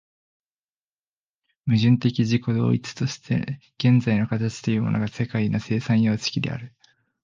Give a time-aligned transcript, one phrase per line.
[1.67, 6.73] 矛盾的自己同一として現在の形というものが世界の生産様式である。